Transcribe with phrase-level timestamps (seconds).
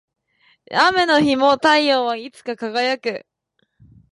[0.71, 3.23] 雨の日も太陽はいつか輝く